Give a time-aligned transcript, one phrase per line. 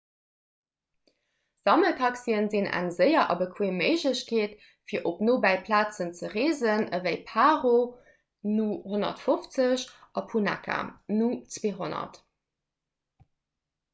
[1.67, 4.55] sammeltaxie sinn eng séier a bequeem méiglechkeet
[4.93, 7.75] fir op nobäi plazen ze reesen ewéi paro
[8.55, 8.67] nu
[8.97, 9.85] 150
[10.23, 10.79] an punakha
[11.21, 11.29] nu
[11.59, 12.25] 200